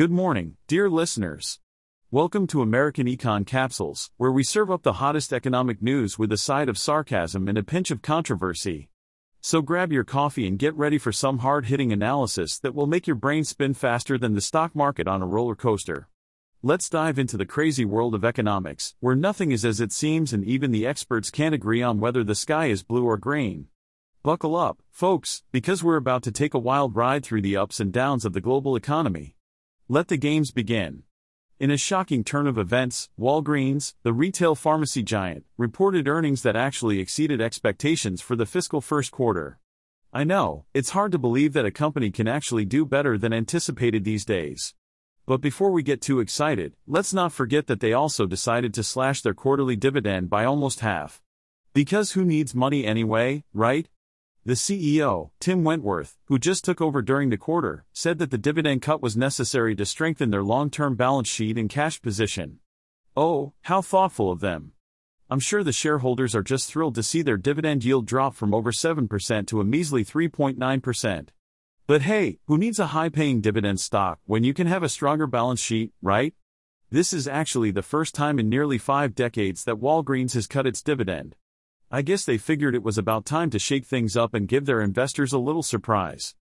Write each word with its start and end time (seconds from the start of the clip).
Good 0.00 0.10
morning, 0.10 0.56
dear 0.66 0.88
listeners. 0.88 1.60
Welcome 2.10 2.46
to 2.46 2.62
American 2.62 3.06
Econ 3.06 3.46
Capsules, 3.46 4.10
where 4.16 4.32
we 4.32 4.42
serve 4.42 4.70
up 4.70 4.82
the 4.82 4.94
hottest 4.94 5.30
economic 5.30 5.82
news 5.82 6.18
with 6.18 6.32
a 6.32 6.38
side 6.38 6.70
of 6.70 6.78
sarcasm 6.78 7.48
and 7.48 7.58
a 7.58 7.62
pinch 7.62 7.90
of 7.90 8.00
controversy. 8.00 8.88
So 9.42 9.60
grab 9.60 9.92
your 9.92 10.04
coffee 10.04 10.48
and 10.48 10.58
get 10.58 10.74
ready 10.74 10.96
for 10.96 11.12
some 11.12 11.40
hard 11.40 11.66
hitting 11.66 11.92
analysis 11.92 12.58
that 12.60 12.74
will 12.74 12.86
make 12.86 13.06
your 13.06 13.14
brain 13.14 13.44
spin 13.44 13.74
faster 13.74 14.16
than 14.16 14.32
the 14.32 14.40
stock 14.40 14.74
market 14.74 15.06
on 15.06 15.20
a 15.20 15.26
roller 15.26 15.54
coaster. 15.54 16.08
Let's 16.62 16.88
dive 16.88 17.18
into 17.18 17.36
the 17.36 17.44
crazy 17.44 17.84
world 17.84 18.14
of 18.14 18.24
economics, 18.24 18.94
where 19.00 19.14
nothing 19.14 19.52
is 19.52 19.66
as 19.66 19.82
it 19.82 19.92
seems 19.92 20.32
and 20.32 20.46
even 20.46 20.70
the 20.70 20.86
experts 20.86 21.30
can't 21.30 21.54
agree 21.54 21.82
on 21.82 22.00
whether 22.00 22.24
the 22.24 22.34
sky 22.34 22.68
is 22.68 22.82
blue 22.82 23.04
or 23.04 23.18
green. 23.18 23.66
Buckle 24.22 24.56
up, 24.56 24.78
folks, 24.90 25.42
because 25.52 25.84
we're 25.84 25.96
about 25.96 26.22
to 26.22 26.32
take 26.32 26.54
a 26.54 26.58
wild 26.58 26.96
ride 26.96 27.22
through 27.22 27.42
the 27.42 27.58
ups 27.58 27.80
and 27.80 27.92
downs 27.92 28.24
of 28.24 28.32
the 28.32 28.40
global 28.40 28.76
economy. 28.76 29.36
Let 29.92 30.06
the 30.06 30.16
games 30.16 30.52
begin. 30.52 31.02
In 31.58 31.72
a 31.72 31.76
shocking 31.76 32.22
turn 32.22 32.46
of 32.46 32.56
events, 32.56 33.08
Walgreens, 33.18 33.94
the 34.04 34.12
retail 34.12 34.54
pharmacy 34.54 35.02
giant, 35.02 35.46
reported 35.58 36.06
earnings 36.06 36.42
that 36.42 36.54
actually 36.54 37.00
exceeded 37.00 37.40
expectations 37.40 38.20
for 38.20 38.36
the 38.36 38.46
fiscal 38.46 38.80
first 38.80 39.10
quarter. 39.10 39.58
I 40.12 40.22
know, 40.22 40.64
it's 40.72 40.90
hard 40.90 41.10
to 41.10 41.18
believe 41.18 41.54
that 41.54 41.64
a 41.64 41.72
company 41.72 42.12
can 42.12 42.28
actually 42.28 42.64
do 42.64 42.86
better 42.86 43.18
than 43.18 43.32
anticipated 43.32 44.04
these 44.04 44.24
days. 44.24 44.76
But 45.26 45.40
before 45.40 45.72
we 45.72 45.82
get 45.82 46.00
too 46.00 46.20
excited, 46.20 46.76
let's 46.86 47.12
not 47.12 47.32
forget 47.32 47.66
that 47.66 47.80
they 47.80 47.92
also 47.92 48.26
decided 48.26 48.72
to 48.74 48.84
slash 48.84 49.22
their 49.22 49.34
quarterly 49.34 49.74
dividend 49.74 50.30
by 50.30 50.44
almost 50.44 50.78
half. 50.78 51.20
Because 51.74 52.12
who 52.12 52.24
needs 52.24 52.54
money 52.54 52.86
anyway, 52.86 53.42
right? 53.52 53.88
The 54.46 54.54
CEO, 54.54 55.32
Tim 55.38 55.64
Wentworth, 55.64 56.16
who 56.24 56.38
just 56.38 56.64
took 56.64 56.80
over 56.80 57.02
during 57.02 57.28
the 57.28 57.36
quarter, 57.36 57.84
said 57.92 58.18
that 58.18 58.30
the 58.30 58.38
dividend 58.38 58.80
cut 58.80 59.02
was 59.02 59.14
necessary 59.14 59.76
to 59.76 59.84
strengthen 59.84 60.30
their 60.30 60.42
long 60.42 60.70
term 60.70 60.96
balance 60.96 61.28
sheet 61.28 61.58
and 61.58 61.68
cash 61.68 62.00
position. 62.00 62.58
Oh, 63.14 63.52
how 63.62 63.82
thoughtful 63.82 64.32
of 64.32 64.40
them! 64.40 64.72
I'm 65.28 65.40
sure 65.40 65.62
the 65.62 65.72
shareholders 65.72 66.34
are 66.34 66.42
just 66.42 66.70
thrilled 66.70 66.94
to 66.94 67.02
see 67.02 67.20
their 67.20 67.36
dividend 67.36 67.84
yield 67.84 68.06
drop 68.06 68.34
from 68.34 68.54
over 68.54 68.72
7% 68.72 69.46
to 69.46 69.60
a 69.60 69.64
measly 69.64 70.04
3.9%. 70.06 71.28
But 71.86 72.02
hey, 72.02 72.38
who 72.46 72.56
needs 72.56 72.78
a 72.78 72.86
high 72.86 73.10
paying 73.10 73.42
dividend 73.42 73.78
stock 73.78 74.20
when 74.24 74.42
you 74.42 74.54
can 74.54 74.66
have 74.66 74.82
a 74.82 74.88
stronger 74.88 75.26
balance 75.26 75.60
sheet, 75.60 75.92
right? 76.00 76.32
This 76.88 77.12
is 77.12 77.28
actually 77.28 77.72
the 77.72 77.82
first 77.82 78.14
time 78.14 78.38
in 78.38 78.48
nearly 78.48 78.78
five 78.78 79.14
decades 79.14 79.64
that 79.64 79.80
Walgreens 79.80 80.32
has 80.32 80.46
cut 80.46 80.66
its 80.66 80.82
dividend. 80.82 81.36
I 81.92 82.02
guess 82.02 82.24
they 82.24 82.38
figured 82.38 82.76
it 82.76 82.84
was 82.84 82.98
about 82.98 83.24
time 83.24 83.50
to 83.50 83.58
shake 83.58 83.84
things 83.84 84.16
up 84.16 84.32
and 84.32 84.46
give 84.46 84.64
their 84.64 84.80
investors 84.80 85.32
a 85.32 85.38
little 85.38 85.64
surprise. 85.64 86.36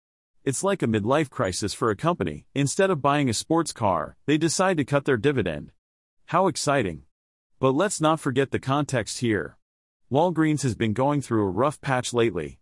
It's 0.42 0.64
like 0.64 0.83
a 0.83 0.89
midlife 0.89 1.30
crisis 1.30 1.72
for 1.72 1.89
a 1.89 1.94
company. 1.94 2.47
Instead 2.52 2.91
of 2.91 3.00
buying 3.00 3.28
a 3.28 3.33
sports 3.33 3.72
car, 3.72 4.17
they 4.27 4.39
decide 4.39 4.77
to 4.78 4.84
cut 4.84 5.05
their 5.05 5.17
dividend. 5.17 5.70
How 6.27 6.48
exciting! 6.48 7.02
But 7.61 7.77
let's 7.77 8.00
not 8.00 8.19
forget 8.19 8.50
the 8.50 8.58
context 8.58 9.20
here. 9.20 9.56
Walgreens 10.11 10.62
has 10.62 10.74
been 10.74 10.92
going 10.92 11.20
through 11.20 11.47
a 11.47 11.50
rough 11.50 11.80
patch 11.80 12.12
lately. 12.12 12.58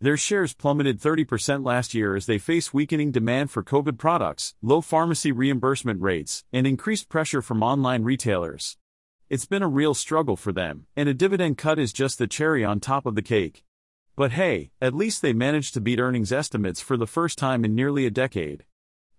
Their 0.00 0.16
shares 0.16 0.54
plummeted 0.54 1.00
30% 1.00 1.64
last 1.64 1.94
year 1.94 2.16
as 2.16 2.26
they 2.26 2.38
face 2.38 2.74
weakening 2.74 3.12
demand 3.12 3.52
for 3.52 3.62
COVID 3.62 3.96
products, 3.96 4.56
low 4.60 4.80
pharmacy 4.80 5.30
reimbursement 5.30 6.00
rates, 6.00 6.44
and 6.52 6.66
increased 6.66 7.08
pressure 7.08 7.42
from 7.42 7.62
online 7.62 8.02
retailers. 8.02 8.76
It's 9.34 9.46
been 9.46 9.64
a 9.64 9.68
real 9.68 9.94
struggle 9.94 10.36
for 10.36 10.52
them, 10.52 10.86
and 10.94 11.08
a 11.08 11.12
dividend 11.12 11.58
cut 11.58 11.76
is 11.80 11.92
just 11.92 12.20
the 12.20 12.28
cherry 12.28 12.64
on 12.64 12.78
top 12.78 13.04
of 13.04 13.16
the 13.16 13.20
cake. 13.20 13.64
But 14.14 14.30
hey, 14.30 14.70
at 14.80 14.94
least 14.94 15.22
they 15.22 15.32
managed 15.32 15.74
to 15.74 15.80
beat 15.80 15.98
earnings 15.98 16.30
estimates 16.30 16.80
for 16.80 16.96
the 16.96 17.08
first 17.08 17.36
time 17.36 17.64
in 17.64 17.74
nearly 17.74 18.06
a 18.06 18.12
decade. 18.12 18.64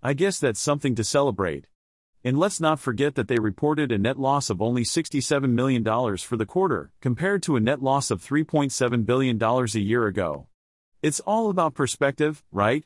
I 0.01 0.13
guess 0.13 0.39
that's 0.39 0.61
something 0.61 0.95
to 0.95 1.03
celebrate. 1.03 1.67
And 2.23 2.39
let's 2.39 2.61
not 2.61 2.79
forget 2.79 3.15
that 3.15 3.27
they 3.27 3.39
reported 3.39 3.91
a 3.91 3.97
net 3.97 4.17
loss 4.17 4.49
of 4.49 4.61
only 4.61 4.83
$67 4.83 5.49
million 5.49 5.83
for 5.83 6.37
the 6.37 6.45
quarter, 6.45 6.93
compared 7.01 7.43
to 7.43 7.57
a 7.57 7.59
net 7.59 7.81
loss 7.81 8.09
of 8.09 8.23
$3.7 8.23 9.05
billion 9.05 9.43
a 9.43 9.65
year 9.79 10.07
ago. 10.07 10.47
It's 11.01 11.19
all 11.19 11.49
about 11.49 11.73
perspective, 11.73 12.41
right? 12.53 12.85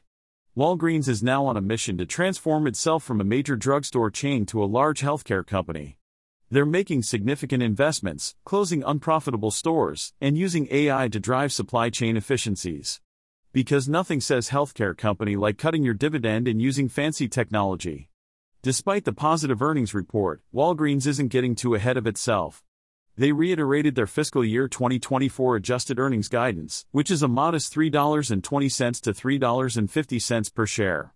Walgreens 0.58 1.08
is 1.08 1.22
now 1.22 1.46
on 1.46 1.58
a 1.58 1.62
mission 1.62 1.96
to 2.00 2.08
transform 2.08 2.66
itself 2.66 3.04
from 3.04 3.22
a 3.22 3.24
major 3.24 3.56
drugstore 3.56 4.10
chain 4.10 4.48
to 4.48 4.64
a 4.64 4.66
large 4.66 5.02
healthcare 5.02 5.46
company. 5.46 5.99
They're 6.52 6.66
making 6.66 7.04
significant 7.04 7.62
investments, 7.62 8.36
closing 8.44 8.84
unprofitable 8.84 9.52
stores, 9.52 10.14
and 10.20 10.36
using 10.36 10.68
AI 10.72 11.08
to 11.10 11.20
drive 11.20 11.54
supply 11.54 11.92
chain 11.92 12.18
efficiencies. 12.18 13.02
Because 13.54 13.88
nothing 13.88 14.20
says 14.20 14.50
healthcare 14.50 14.98
company 14.98 15.36
like 15.36 15.60
cutting 15.60 15.84
your 15.84 15.94
dividend 15.94 16.48
and 16.48 16.60
using 16.60 16.90
fancy 16.90 17.28
technology. 17.28 18.10
Despite 18.64 19.06
the 19.06 19.14
positive 19.14 19.62
earnings 19.62 19.94
report, 19.94 20.42
Walgreens 20.52 21.06
isn't 21.06 21.28
getting 21.28 21.54
too 21.54 21.76
ahead 21.76 21.98
of 21.98 22.08
itself. 22.08 22.64
They 23.16 23.32
reiterated 23.32 23.94
their 23.94 24.08
fiscal 24.08 24.44
year 24.44 24.68
2024 24.68 25.56
adjusted 25.56 26.00
earnings 26.00 26.30
guidance, 26.30 26.88
which 26.92 27.12
is 27.12 27.22
a 27.22 27.28
modest 27.28 27.72
$3.20 27.76 29.02
to 29.02 29.14
$3.50 29.14 30.54
per 30.56 30.66
share. 30.66 31.14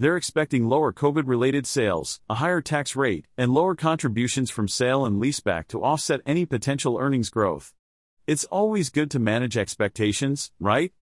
They're 0.00 0.16
expecting 0.16 0.66
lower 0.66 0.94
COVID 0.94 1.24
related 1.26 1.66
sales, 1.66 2.20
a 2.30 2.36
higher 2.36 2.62
tax 2.62 2.96
rate, 2.96 3.26
and 3.36 3.52
lower 3.52 3.74
contributions 3.74 4.50
from 4.50 4.66
sale 4.66 5.04
and 5.04 5.20
leaseback 5.20 5.68
to 5.68 5.84
offset 5.84 6.22
any 6.24 6.46
potential 6.46 6.96
earnings 6.98 7.28
growth. 7.28 7.74
It's 8.26 8.46
always 8.46 8.88
good 8.88 9.10
to 9.10 9.18
manage 9.18 9.58
expectations, 9.58 10.52
right? 10.58 10.94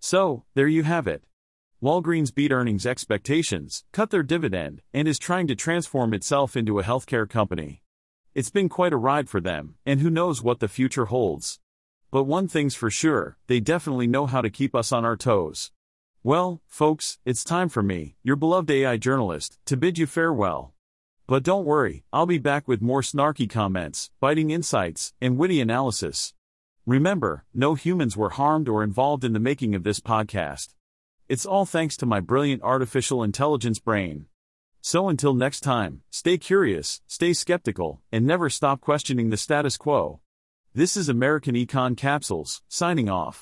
So, 0.00 0.44
there 0.52 0.68
you 0.68 0.82
have 0.82 1.06
it. 1.06 1.24
Walgreens 1.82 2.34
beat 2.34 2.52
earnings 2.52 2.84
expectations, 2.84 3.84
cut 3.90 4.10
their 4.10 4.22
dividend, 4.22 4.82
and 4.92 5.08
is 5.08 5.18
trying 5.18 5.46
to 5.46 5.54
transform 5.54 6.12
itself 6.12 6.54
into 6.54 6.78
a 6.78 6.84
healthcare 6.84 7.26
company. 7.26 7.82
It's 8.34 8.50
been 8.50 8.68
quite 8.68 8.92
a 8.92 8.98
ride 8.98 9.30
for 9.30 9.40
them, 9.40 9.76
and 9.86 10.00
who 10.00 10.10
knows 10.10 10.42
what 10.42 10.60
the 10.60 10.68
future 10.68 11.06
holds. 11.06 11.58
But 12.10 12.24
one 12.24 12.48
thing's 12.48 12.74
for 12.74 12.90
sure, 12.90 13.38
they 13.46 13.60
definitely 13.60 14.08
know 14.08 14.26
how 14.26 14.42
to 14.42 14.50
keep 14.50 14.74
us 14.74 14.92
on 14.92 15.06
our 15.06 15.16
toes. 15.16 15.72
Well, 16.24 16.62
folks, 16.68 17.18
it's 17.24 17.42
time 17.42 17.68
for 17.68 17.82
me, 17.82 18.14
your 18.22 18.36
beloved 18.36 18.70
AI 18.70 18.96
journalist, 18.96 19.58
to 19.66 19.76
bid 19.76 19.98
you 19.98 20.06
farewell. 20.06 20.72
But 21.26 21.42
don't 21.42 21.64
worry, 21.64 22.04
I'll 22.12 22.26
be 22.26 22.38
back 22.38 22.68
with 22.68 22.80
more 22.80 23.00
snarky 23.00 23.50
comments, 23.50 24.12
biting 24.20 24.52
insights, 24.52 25.14
and 25.20 25.36
witty 25.36 25.60
analysis. 25.60 26.32
Remember, 26.86 27.44
no 27.52 27.74
humans 27.74 28.16
were 28.16 28.30
harmed 28.30 28.68
or 28.68 28.84
involved 28.84 29.24
in 29.24 29.32
the 29.32 29.40
making 29.40 29.74
of 29.74 29.82
this 29.82 29.98
podcast. 29.98 30.74
It's 31.28 31.44
all 31.44 31.66
thanks 31.66 31.96
to 31.96 32.06
my 32.06 32.20
brilliant 32.20 32.62
artificial 32.62 33.24
intelligence 33.24 33.80
brain. 33.80 34.26
So 34.80 35.08
until 35.08 35.34
next 35.34 35.62
time, 35.62 36.02
stay 36.10 36.38
curious, 36.38 37.00
stay 37.08 37.32
skeptical, 37.32 38.00
and 38.12 38.24
never 38.24 38.48
stop 38.48 38.80
questioning 38.80 39.30
the 39.30 39.36
status 39.36 39.76
quo. 39.76 40.20
This 40.72 40.96
is 40.96 41.08
American 41.08 41.56
Econ 41.56 41.96
Capsules, 41.96 42.62
signing 42.68 43.10
off. 43.10 43.40